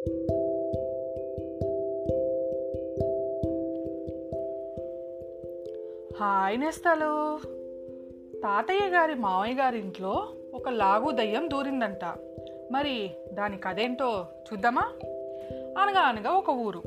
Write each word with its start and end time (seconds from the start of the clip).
Hi 0.00 0.20
నేస్తాలు. 6.60 7.38
తాతయ్య 8.38 8.88
గారి 8.88 9.14
మావయ్య 9.14 9.54
గారి 9.54 9.78
ఇంట్లో 9.78 10.28
ఒక 10.54 10.68
లాగు 10.68 11.10
దయ్యం 11.10 11.50
దూరిందంట. 11.50 12.04
మరి 12.72 13.10
దాని 13.32 13.58
అదేంటో 13.66 14.26
చూద్దామా? 14.52 14.92
అనగా 15.78 16.00
అనగా 16.00 16.30
ఒక 16.30 16.50
ఊరు. 16.50 16.82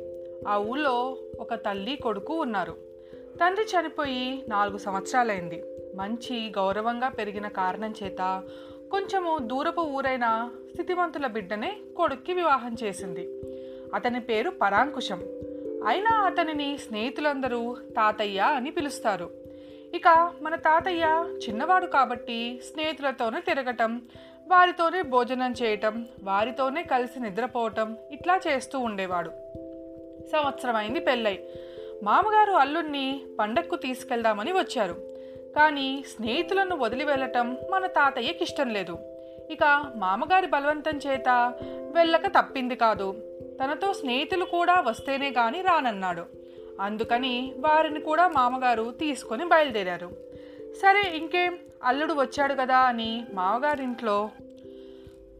ఆ 0.47 0.57
ఊళ్ళో 0.57 1.17
ఒక 1.39 1.53
తల్లి 1.53 1.95
కొడుకు 1.95 2.33
ఉన్నారు. 2.33 2.75
తండ్రి 3.13 3.65
చనిపోయి 3.65 4.45
నాలుగు 4.47 4.77
సంవత్సరాలైంది. 4.77 5.63
మంచి 5.95 6.49
గౌరవంగా 6.49 7.09
పెరిగిన 7.09 7.47
కారణం 7.47 7.93
చేత 8.03 8.43
కొంచెము 8.93 9.37
దూరపు 9.37 9.81
ఊరైన 9.81 10.49
స్థితివంతుల 10.73 11.27
బిడ్డనే 11.27 11.77
కొడుక్కి 11.97 12.33
వివాహం 12.33 12.75
చేసింది. 12.83 13.41
అతని 13.93 14.19
పేరు 14.19 14.49
పరాంకుశం. 14.49 15.19
అయినా 15.87 16.09
అతనిని 16.09 16.77
స్నేహితులందరూ 16.77 17.75
తాతయ్య 17.75 18.39
అని 18.39 18.71
పిలుస్తారు. 18.71 19.31
ఇక 19.95 20.33
మన 20.41 20.55
తాతయ్య 20.55 21.25
చిన్నవాడు 21.47 21.85
కాబట్టి 21.85 22.61
స్నేహితులతోనే 22.73 23.39
తిరగటం 23.39 24.01
వారితోనే 24.47 25.01
భోజనం 25.01 25.53
చేయటం 25.63 26.05
వారితోనే 26.23 26.83
కలిసి 26.83 27.19
నిద్రపోవటం 27.19 27.97
ఇట్లా 28.11 28.39
చేస్తూ 28.47 28.79
ఉండేవాడు. 28.79 29.29
సంవత్సరం 30.31 30.75
అయింది 30.75 30.99
పెళ్ళై. 30.99 31.39
మామగారు 32.03 32.51
అల్లుణ్ణి 32.51 33.25
పండక్కు 33.39 33.75
తీసుకెళ్దామని 33.75 34.51
వచ్చారు. 34.51 35.12
కానీ 35.55 36.03
స్నేహితులను 36.15 36.75
వదిలి 36.75 37.03
వెళ్ళటం 37.03 37.57
మన 37.71 37.87
తాతయ్యకి 37.87 38.43
ఇష్టం 38.43 38.69
లేదు. 38.69 38.97
ఇక 39.51 39.85
మామగారి 39.95 40.47
బలవంతం 40.47 40.99
చేత 41.07 41.53
వెళ్ళక 41.93 42.27
తప్పింది 42.27 42.75
కాదు. 42.75 43.15
తనతో 43.63 43.93
స్నేహితులు 43.93 44.45
కూడా 44.45 44.79
వస్తేనే 44.79 45.29
గాని 45.29 45.61
రానన్నాడు. 45.61 46.25
అందుకని 46.81 47.53
వారిని 47.57 47.99
కూడా 47.99 48.27
మామగారు 48.27 48.93
తీసుకొని 48.99 49.45
బయలుదేరారు. 49.45 50.11
సరే 50.81 51.17
ఇంకేం? 51.17 51.57
అల్లుడు 51.83 52.13
వచ్చాడు 52.13 52.53
కదా 52.53 52.77
అని 52.77 53.23
మామగారింట్లో 53.33 54.29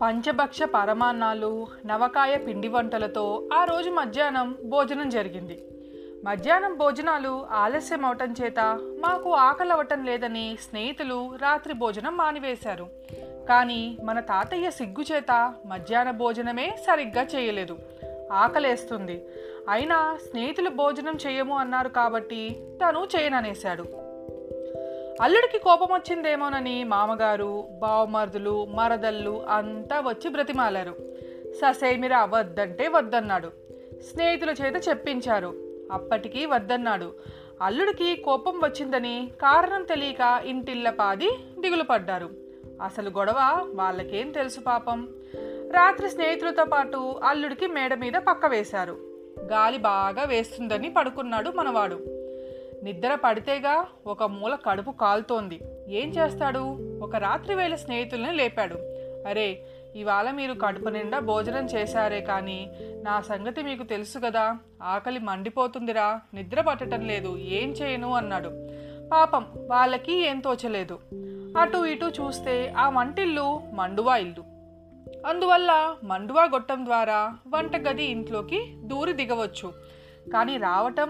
పంచభక్ష 0.02 0.64
పరమాన్నాలు 0.64 1.67
నవకాయ 1.86 2.38
పిండి 2.38 2.67
వంటలతో 2.67 3.50
ఆ 3.53 3.64
రోజు 3.64 3.89
మధ్యాహ్నం 3.89 4.58
భోజనం 4.66 5.09
జరిగింది. 5.09 5.64
మధ్యాహ్నం 6.23 6.77
భోజనాలు 6.77 7.45
ఆలస్యం 7.52 8.05
అవటం 8.05 8.35
చేత 8.41 8.59
మాకు 8.99 9.33
ఆకలి 9.33 9.69
అవటం 9.69 10.03
లేదని 10.03 10.57
స్నేహితులు 10.69 11.35
రాత్రి 11.41 11.73
భోజనం 11.73 12.17
మానివేశారు. 12.17 12.88
కానీ 13.49 13.97
మన 14.03 14.19
తాతయ్య 14.19 14.71
సిగ్గు 14.71 15.16
చేత 15.16 15.53
మధ్యాహ్న 15.66 16.11
భోజనమే 16.11 16.75
సరిగ్గా 16.88 17.23
చేయలేదు. 17.23 17.79
ఆకలేస్తుంది. 18.31 19.25
అయినా 19.69 20.17
స్నేహితులు 20.29 20.69
భోజనం 20.69 21.17
చేయము 21.27 21.57
అన్నారు 21.57 21.89
కాబట్టి 21.89 22.67
తను 22.83 23.07
చేయననేశాడు. 23.16 23.83
అల్లుడికి 25.21 25.57
కోపం 25.57 25.88
వచ్చిందేమోనని 25.91 26.83
మామగారు 26.83 27.67
బావమరుదులు 27.81 28.66
మరదళ్ళు 28.66 29.45
అంతా 29.49 29.99
వచ్చి 29.99 30.29
బ్రతిమాలారు. 30.29 30.95
ససేమిరా 31.61 32.25
వద్దంటే 32.25 32.88
వద్దన్నాడు. 32.88 33.51
స్నేహితుల 34.13 34.49
చేత 34.49 34.89
చెప్పించారు. 34.89 35.62
అప్పటికి 35.94 36.45
వద్దన్నాడు. 36.45 37.13
అల్లుడికి 37.61 38.16
కోపం 38.16 38.61
వచ్చిందని 38.63 39.31
కారణం 39.41 39.83
తెలియక 39.83 40.41
ఇంటిల్లపాది 40.45 41.30
దిగులు 41.59 41.83
పడ్డారు. 41.83 42.30
అసలు 42.81 43.09
గొడవ 43.09 43.66
వాళ్ళకేం 43.73 44.31
తెలుసు 44.31 44.59
పాపం. 44.59 45.08
రాత్రి 45.72 46.09
స్నేహితులతో 46.09 46.66
పాటు 46.66 47.19
అల్లుడికి 47.23 47.67
మేడ 47.67 47.94
మీద 47.94 48.13
పక్క 48.13 48.45
వేశారు. 48.45 48.97
గాలి 49.52 49.77
బాగా 49.77 50.23
వేస్తుందని 50.23 50.89
పడుకున్నాడు 50.89 51.50
మనవాడు. 51.55 52.00
నిద్ర 52.83 53.16
పడితేగా 53.16 53.88
ఒక 54.07 54.23
మూల 54.23 54.55
కడుపు 54.55 54.91
కాలుతోంది. 54.91 55.59
ఏం 55.88 56.09
చేస్తాడు? 56.09 56.78
ఒక 57.03 57.16
రాత్రి 57.16 57.56
వేళ 57.56 57.75
స్నేహితుల్ని 57.75 58.34
లేపాడు. 58.34 58.75
అరే 59.28 59.63
ఇవాళ 59.96 60.31
మీరు 60.31 60.54
కడుపు 60.54 60.90
నిండా 60.90 61.20
భోజనం 61.20 61.66
చేశారే 61.66 62.22
కానీ 62.22 62.72
నా 63.04 63.22
సంగతి 63.22 63.64
మీకు 63.64 63.84
తెలుసు 63.84 64.20
కదా. 64.20 64.58
ఆకలి 64.84 65.20
మండిపోతుందిరా. 65.20 66.22
నిద్ర 66.34 66.62
పట్టడం 66.62 67.02
లేదు. 67.02 67.38
ఏం 67.38 67.70
చేయను 67.70 68.14
అన్నాడు. 68.14 68.52
పాపం 69.12 69.46
వాళ్ళకి 69.70 70.28
ఏం 70.28 70.40
తోచలేదు. 70.40 71.00
అటు 71.58 71.86
ఇటు 71.86 72.06
చూస్తే 72.06 72.74
ఆ 72.78 72.90
వంటిల్లు 72.90 73.62
మండువా 73.74 74.18
ఇల్లు. 74.18 74.54
అందువల్ల 75.28 75.96
మండువా 76.04 76.44
గొట్టం 76.44 76.86
ద్వారా 76.86 77.38
వంటగది 77.48 78.04
ఇంట్లోకి 78.04 78.74
దూరి 78.84 79.14
దిగవచ్చు. 79.14 79.74
కానీ 80.34 80.58
రావటం? 80.58 81.10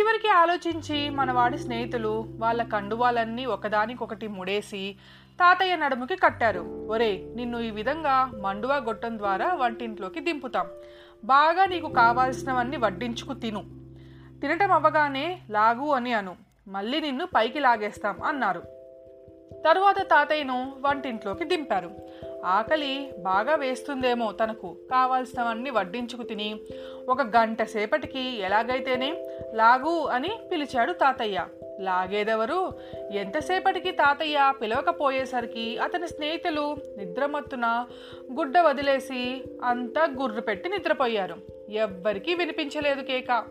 చివరికి 0.00 0.28
ఆలోచించి 0.28 1.10
మనవాడి 1.10 1.58
స్నేహితులు 1.58 2.24
వాళ్ళ 2.38 2.62
కండువాలన్నీ 2.62 3.44
ఒకదానికొకటి 3.44 4.28
ముడేసి 4.28 4.96
తాతయ్య 5.36 5.76
నడుముకి 5.76 6.16
కట్టారు. 6.16 6.88
ఒరే 6.90 7.32
నిన్ను 7.34 7.58
ఈ 7.58 7.70
విధంగా 7.70 8.30
మండువా 8.40 8.76
గొట్టం 8.76 9.18
ద్వారా 9.18 9.54
వంటింట్లోకి 9.54 10.20
దింపుతాం. 10.20 10.66
బాగా 11.24 11.66
నీకు 11.66 11.88
కావాల్సినవన్నీ 11.88 12.76
వడ్డించుకు 12.76 13.34
తిను. 13.34 13.64
తినటం 14.40 14.72
అవ్వగానే 14.72 15.38
లాగు 15.50 15.88
అని 15.90 16.12
అను. 16.12 16.36
మళ్ళీ 16.68 17.00
నిన్ను 17.00 17.26
పైకి 17.26 17.60
లాగేస్తాం 17.60 18.16
అన్నారు. 18.24 18.62
తరువాత 19.52 20.02
తాతయ్యను 20.02 20.72
వంటింట్లోకి 20.78 21.44
దింపారు. 21.44 21.90
ఆకలి 22.44 23.12
బాగా 23.18 23.54
వేస్తుందేమో 23.54 24.32
తనకు. 24.32 24.76
కావాల్సినవన్నీ 24.90 25.70
వడ్డించుకు 25.70 26.22
తిని 26.22 26.60
ఒక 27.08 27.22
గంట 27.22 27.62
సేపటికి 27.62 28.38
ఎలాగైతేనే 28.38 29.28
లాగు 29.54 30.06
అని 30.06 30.30
పిలిచాడు 30.52 30.92
తాతయ్య. 30.92 31.46
లాగేదెవరు? 31.80 32.72
ఎంతసేపటికి 33.12 33.90
తాతయ్య 33.90 34.52
పిలవకపోయేసరికి 34.62 35.78
అతని 35.78 36.08
స్నేహితులు 36.08 36.76
నిద్రమత్తున 36.98 37.86
గుడ్డ 38.38 38.58
వదిలేసి 38.58 39.44
అంతా 39.64 40.08
గుర్రు 40.22 40.40
పెట్టి 40.40 40.68
నిద్రపోయారు. 40.68 41.36
ఎవ్వరికీ 41.68 42.34
వినిపించలేదు 42.34 43.02
కేక. 43.02 43.44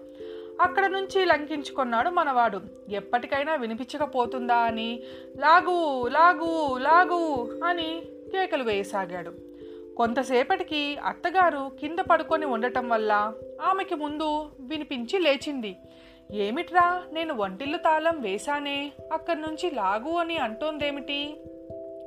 అక్కడ 0.61 0.85
నుంచి 0.85 1.25
లంకించుకున్నాడు 1.25 2.09
మనవాడు. 2.09 2.61
ఎప్పటికైనా 2.89 3.55
వినిపించకపోతుందా 3.55 4.55
అని 4.55 5.03
లాగు 5.37 6.07
లాగు 6.07 6.77
లాగు 6.77 7.49
అని 7.63 8.01
కేకలు 8.31 8.63
వేయసాగాడు. 8.63 9.31
కొంతసేపటికి 9.97 10.97
అత్తగారు 11.05 11.71
కింద 11.79 11.99
పడుకొని 11.99 12.45
ఉండటం 12.45 12.89
వల్ల 12.89 13.33
ఆమెకి 13.61 13.95
ముందు 13.95 14.49
వినిపించి 14.59 15.19
లేచింది. 15.19 15.75
ఏమిట్రా 16.31 17.03
నేను 17.13 17.33
వంటిల్లు 17.33 17.77
తాళం 17.77 18.21
వేశానే? 18.21 18.91
అక్కడి 19.13 19.41
నుంచి 19.41 19.71
లాగు 19.71 20.17
అని 20.17 20.37
అంటోందేమిటి? 20.37 21.37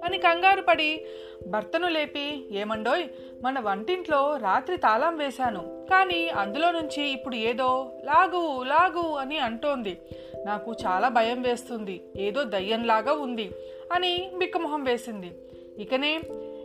అని 0.04 0.18
కంగారు 0.18 0.62
పడి 0.62 1.06
భర్తను 1.46 1.88
లేపి 1.88 2.48
ఏమండోయ్ 2.50 3.04
మన 3.42 3.60
వంటింట్లో 3.60 4.36
రాత్రి 4.36 4.76
తాళం 4.76 5.16
వేశాను. 5.16 5.86
కానీ 5.90 6.28
అందులో 6.28 6.70
నుంచి 6.70 7.02
ఇప్పుడు 7.02 7.36
ఏదో 7.36 7.92
లాగు 8.04 8.62
లాగు 8.62 9.14
అని 9.14 9.38
అంటోంది. 9.38 9.98
నాకు 10.44 10.74
చాలా 10.86 11.08
భయం 11.08 11.42
వేస్తుంది. 11.42 12.02
ఏదో 12.16 12.44
దయ్యంలాగా 12.44 13.12
ఉంది 13.12 13.50
అని 13.92 14.30
బిక్కమొహం 14.38 14.84
వేసింది. 14.84 15.30
ఇకనే 15.78 16.20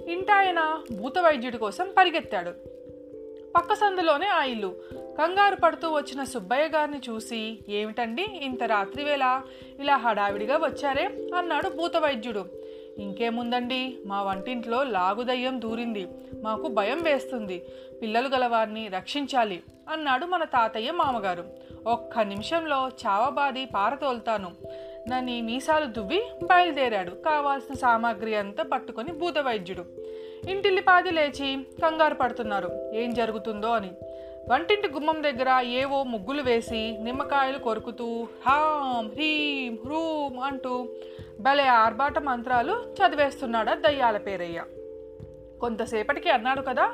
ఇంటాయన 0.07 0.83
భూత 0.91 1.19
వైద్యుడి 1.19 1.57
కోసం 1.57 1.93
పరిగెత్తాడు. 1.97 2.72
పక్క 3.55 3.73
సందులోనే 3.73 4.27
ఆ 4.27 4.43
ఇల్లు. 4.43 4.75
కంగారు 4.93 5.55
పడుతూ 5.55 5.91
వచ్చిన 5.91 6.23
సుబ్బయ్య 6.23 6.67
గారిని 6.67 7.01
చూసి 7.09 7.59
ఏమిటండి 7.69 8.21
ఇంత 8.21 8.63
రాత్రివేళ 8.63 9.41
ఇలా 9.79 9.95
హడావిడిగా 9.95 10.57
వచ్చారే? 10.57 11.29
అన్నాడు 11.37 11.69
భూత 11.69 11.97
వైద్యుడు 11.97 12.45
ఇంకేముందండి? 12.97 13.97
మా 14.05 14.23
వంటింట్లో 14.23 14.83
లాగుదయ్యం 14.83 15.61
దూరింది. 15.61 16.07
మాకు 16.41 16.67
భయం 16.67 17.03
వేస్తుంది. 17.03 17.65
పిల్లలు 18.01 18.27
గలవారిని 18.27 18.87
రక్షించాలి 18.87 19.63
అన్నాడు 19.89 20.25
మన 20.25 20.43
తాతయ్య 20.43 20.91
మామగారు. 20.91 21.45
ఒక్క 21.87 22.19
నిమిషంలో 22.19 22.89
చావబాది 23.07 23.65
పారతోల్తాను. 23.65 24.51
నన్ను 25.09 25.43
మీసాలు 25.43 25.85
దువ్వి 25.85 26.23
బయలుదేరాడు. 26.43 27.11
కావాల్సిన 27.11 27.75
సామాగ్రి 27.75 28.35
అంతా 28.35 28.63
పట్టుకొని 28.63 29.13
భూత 29.13 29.37
వైద్యుడు 29.37 29.85
ఇంటిల్లిపాది 30.49 31.11
లేచి 31.11 31.67
కంగారు 31.83 32.13
పడుతున్నారు. 32.13 32.91
ఏం 32.93 33.13
జరుగుతుందో 33.13 33.67
అని. 33.67 33.91
వంటింటి 34.49 34.87
గుమ్మం 34.87 35.23
దగ్గర 35.23 35.65
ఏవో 35.65 36.03
ముగ్గులు 36.03 36.41
వేసి 36.41 36.97
నిమ్మకాయలు 37.01 37.57
కొరుకుతూ 37.57 38.27
హాం 38.47 39.07
హ్రీం 39.07 39.77
హ్రూం 39.85 40.39
అంటూ 40.39 40.87
భలే 41.39 41.63
ఆర్భాట 41.63 42.19
మంత్రాలు 42.19 42.71
చదివేస్తున్నాడా 42.71 43.73
దయ్యాల 43.73 44.17
పేరయ్య. 44.17 44.63
కొంతసేపటికి 45.61 46.29
అన్నాడు 46.29 46.61
కదా 46.61 46.91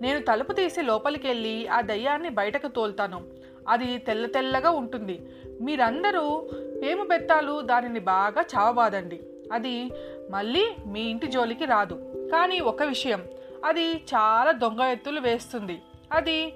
నేను 0.00 0.20
తలుపు 0.20 0.52
తీసి 0.52 0.82
లోపలికి 0.82 1.26
వెళ్ళి 1.26 1.68
ఆ 1.68 1.80
దయ్యాన్ని 1.80 2.28
బయటకు 2.28 2.68
తోలుతాను. 2.68 3.22
అది 3.68 3.98
తెల్ల 3.98 4.26
తెల్లగా 4.26 4.70
ఉంటుంది. 4.70 5.20
మీరందరూ 5.60 6.50
పేము 6.82 7.04
బెత్తాలు 7.04 7.60
దానిని 7.60 8.00
బాగా 8.00 8.44
చావబాదండి. 8.56 9.20
అది 9.52 9.90
మళ్ళీ 10.30 10.66
మీ 10.86 11.00
ఇంటి 11.00 11.26
జోలికి 11.26 11.64
రాదు. 11.64 12.21
కానీ 12.32 12.60
ఒక 12.60 12.82
విషయం. 12.82 13.24
అది 13.64 13.86
చాలా 13.94 14.52
దొంగ 14.52 14.82
ఎత్తులు 14.82 15.20
వేస్తుంది. 15.20 15.82
అది 16.12 16.54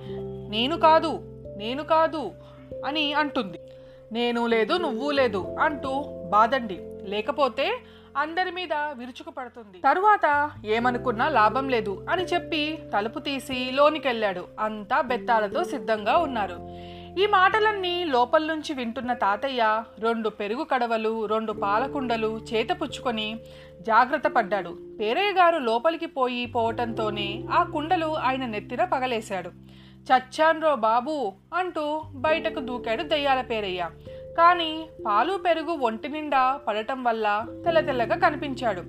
నేను 0.48 0.78
కాదు 0.78 1.20
నేను 1.56 1.82
కాదు 1.84 2.30
అని 2.86 3.12
అంటుంది. 3.12 3.58
నేను 4.12 4.46
లేదు 4.46 4.74
నువ్వు 4.74 5.10
లేదు 5.10 5.56
అంటూ 5.60 6.04
బాదండి 6.30 6.78
లేకపోతే 7.02 7.66
అందరి 8.16 8.50
మీద 8.50 8.72
విరుచుకు 8.72 9.30
పడుతుంది. 9.30 9.78
తరువాత 9.78 10.50
ఏమనుకున్నా 10.66 11.28
లాభం 11.28 11.68
లేదు 11.68 12.06
అని 12.10 12.24
చెప్పి 12.24 12.78
తలుపు 12.94 13.18
తీసి 13.18 13.70
లోనికెళ్ళాడు. 13.72 14.44
అంతా 14.60 15.00
బెత్తాలతో 15.00 15.64
సిద్ధంగా 15.64 16.16
ఉన్నారు. 16.16 16.56
ఈ 17.18 17.26
మాటలన్నీ 17.26 18.04
లోపల 18.04 18.44
నుంచి 18.44 18.74
వింటున్న 18.74 19.12
తాతయ్య 19.12 19.84
రెండు 19.98 20.28
పెరుగు 20.28 20.64
కడవలు 20.64 21.26
రెండు 21.26 21.52
పాలకుండలు 21.52 22.40
చేతపుచ్చుకొని 22.52 23.38
జాగ్రత్త 23.80 24.28
పడ్డాడు. 24.28 24.78
పేరయ్య 25.00 25.32
గారు 25.32 25.58
లోపలికి 25.58 26.06
పోయి 26.06 26.46
పోవటంతోనే 26.46 27.44
ఆ 27.50 27.62
కుండలు 27.62 28.06
ఆయన 28.06 28.46
నెత్తిన 28.46 28.84
పగలేశాడు. 28.84 29.48
చచ్చాన్రో 30.08 30.76
బాబు 30.76 31.32
అంటూ 31.54 32.02
బయటకు 32.14 32.60
దూకాడు 32.60 33.02
దయ్యాల 33.02 33.40
పేరయ్య. 33.40 33.90
కానీ 34.38 34.88
పాలు 35.06 35.36
పెరుగు 35.36 35.72
ఒంటి 35.72 36.08
నిండా 36.08 36.60
పడటం 36.68 37.04
వల్ల 37.04 37.46
తెల్ల 37.64 37.80
తెల్లగా 37.80 38.16
కనిపించాడు. 38.16 38.82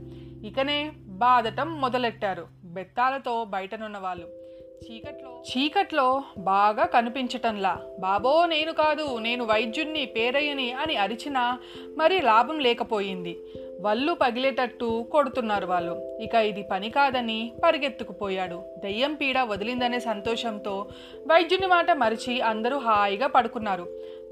ఇకనే 0.48 0.92
బాధటం 1.06 1.82
మొదలెట్టారు. 1.82 2.48
బెత్తాలతో 2.64 3.46
బయటనున్న 3.46 3.98
వాళ్ళు. 3.98 4.47
చీకట్లో 4.84 5.44
చీకట్లో 5.50 6.24
బాగా 6.38 6.86
కనిపించటంలా. 6.86 7.82
బాబో 8.00 8.46
నేను 8.46 8.74
కాదు 8.74 9.18
నేను 9.18 9.44
వైద్యుణ్ణి 9.46 10.06
పేరయ్యని 10.06 10.74
అని 10.74 10.96
అరిచినా 10.96 11.60
మరి 11.98 12.22
లాభం 12.22 12.60
లేకపోయింది. 12.60 13.40
వల్లు 13.82 14.14
పగిలేటట్టు 14.14 15.08
కొడుతున్నారు 15.12 15.66
వాళ్ళు. 15.66 16.18
ఇక 16.22 16.36
ఇది 16.36 16.64
పని 16.72 16.90
కాదని 16.90 17.52
పరిగెత్తుకుపోయాడు. 17.64 18.64
దయ్యం 18.84 19.14
పీడ 19.14 19.40
వదిలిందనే 19.40 20.00
సంతోషంతో 20.00 20.88
వైద్యుని 21.28 21.68
మాట 21.68 21.92
మరిచి 21.92 22.42
అందరూ 22.42 22.78
హాయిగా 22.78 23.28
పడుకున్నారు. 23.28 23.84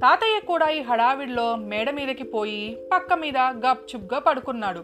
తాతయ్య 0.02 0.40
కూడా 0.40 0.70
ఈ 0.70 0.82
హడావిడిలో 0.82 1.56
మేడ 1.56 1.90
మీదకి 1.90 2.24
పోయి 2.24 2.78
పక్క 2.94 3.14
మీద 3.14 3.38
గప్చుప్గా 3.38 4.20
పడుకున్నాడు. 4.20 4.84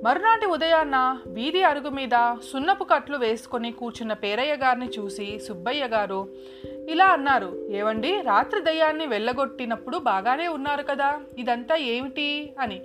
మరునాటి 0.00 0.46
ఉదయాన్న 0.46 1.18
వీధి 1.26 1.62
అరుగు 1.62 1.88
మీద 1.88 2.34
సున్నపు 2.52 2.84
కట్లు 2.84 3.16
వేసుకొని 3.16 3.72
కూర్చున్న 3.72 4.12
పేరయ్య 4.12 4.56
గారిని 4.56 4.88
చూసి 4.88 5.38
సుబ్బయ్య 5.38 5.86
గారు 5.86 6.28
ఇలా 6.88 7.06
అన్నారు. 7.06 7.68
ఏవండి? 7.70 8.20
రాత్రి 8.20 8.60
దయ్యాన్ని 8.60 9.06
వెళ్ళగొట్టినప్పుడు 9.06 9.98
బాగానే 9.98 10.48
ఉన్నారు 10.48 10.82
కదా? 10.82 11.20
ఇదంతా 11.38 11.76
ఏమిటి? 11.76 12.52
అని. 12.60 12.82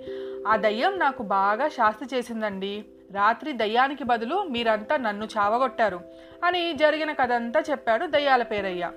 ఆ 0.48 0.56
దయ్యం 0.56 0.98
నాకు 0.98 1.22
బాగా 1.22 1.68
శాస్తి 1.68 2.16
చేసిందండి. 2.16 2.84
రాత్రి 3.12 3.52
దయ్యానికి 3.52 4.04
బదులు 4.04 4.42
మీరంతా 4.42 4.96
నన్ను 4.96 5.28
చావగొట్టారు 5.38 6.00
అని 6.44 6.72
జరిగిన 6.72 7.12
కథంతా 7.12 7.62
చెప్పాడు 7.70 8.06
దయ్యాల 8.06 8.42
పేరయ్య. 8.42 8.90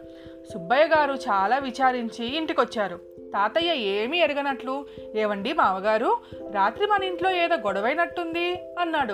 సుబ్బయ్య 0.54 0.86
గారు 0.86 1.14
చాలా 1.14 1.58
విచారించి 1.58 2.38
ఇంటికొచ్చారు. 2.38 3.00
తాతయ్య 3.34 3.76
ఏమీ 3.76 4.18
ఎరగనట్లు 4.18 4.86
ఏవండి 5.16 5.54
మామగారు 5.54 6.18
రాత్రి 6.52 6.86
మన 6.86 7.04
ఇంట్లో 7.04 7.32
ఏదో 7.32 7.56
గొడవైనట్టుంది 7.56 8.76
అన్నాడు. 8.80 9.14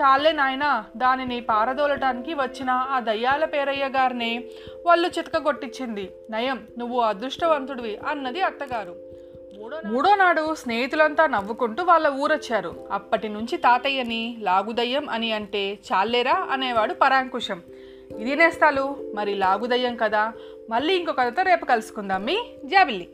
చాలే 0.00 0.32
నాయనా 0.32 0.84
దానిని 0.96 1.40
పారదోలటానికి 1.40 2.34
వచ్చిన 2.34 2.70
ఆ 2.70 3.00
దయ్యాల 3.00 3.44
పేరయ్య 3.44 3.88
గారిని 3.88 4.44
వాళ్ళు 4.86 5.08
చితకగొట్టించింది. 5.08 6.10
నయం 6.30 6.66
నువ్వు 6.78 7.00
అదృష్టవంతుడివి 7.00 7.98
అన్నది 8.08 8.40
అత్తగారు. 8.40 8.96
మూడో 9.84 10.14
నాడు 10.14 10.54
స్నేహితులంతా 10.54 11.26
నవ్వుకుంటూ 11.26 11.84
వాళ్ళ 11.84 12.08
ఊరొచ్చారు. 12.08 12.88
అప్పటి 12.92 13.28
నుంచి 13.28 13.56
తాతయ్యని 13.56 14.36
లాగుదయ్యం 14.40 15.08
అని 15.08 15.32
అంటే 15.32 15.72
చాలేరా 15.72 16.48
అనేవాడు 16.50 16.94
పరాంకుశం. 16.94 17.62
ఇది 18.18 18.36
నేస్తాలు 18.36 19.12
మరి 19.14 19.34
లాగుదయ్యం 19.34 19.96
కదా 19.96 20.32
మళ్ళీ 20.70 20.94
ఇంకో 20.94 21.12
కథతో 21.12 21.42
రేపు 21.42 21.64
కలుసుకుందాం 21.64 22.24
మీ 22.24 22.38
జాబిల్లి. 22.64 23.08